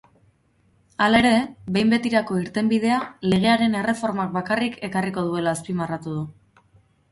Hala 1.07 1.19
ere, 1.23 1.33
behin 1.75 1.91
betirako 1.95 2.39
irtenbidea 2.45 2.97
legearen 3.35 3.79
erreformak 3.83 4.35
bakarrik 4.41 4.83
ekarriko 4.91 5.29
duela 5.31 5.57
azpimarratu 5.59 6.19
du. 6.19 6.29